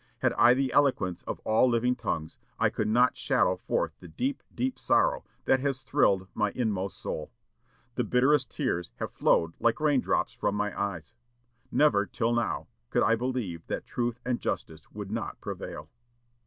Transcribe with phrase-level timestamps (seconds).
[0.23, 4.41] Had I the eloquence of all living tongues, I could not shadow forth the deep,
[4.51, 7.31] deep sorrow that has thrilled my inmost soul.
[7.93, 11.13] The bitterest tears have flowed like rain drops from my eyes.
[11.71, 15.87] Never, till now, could I believe that truth and justice would not prevail."